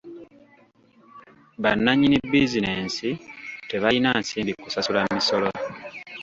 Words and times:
Ba 1.61 1.71
nnannyini 1.75 2.17
bizinesi 2.31 3.09
tebayina 3.69 4.09
nsimbi 4.21 4.51
kusasula 4.63 4.99
misolo. 5.15 5.49